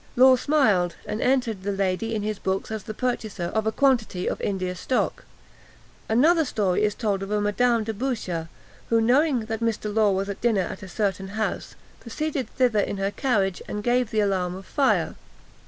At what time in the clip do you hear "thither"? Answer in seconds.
12.49-12.79